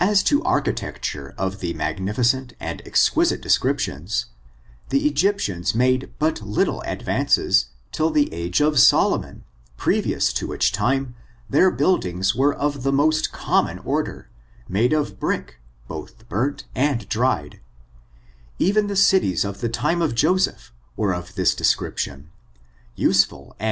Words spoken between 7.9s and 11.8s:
till the age of Solomon, previous to which time their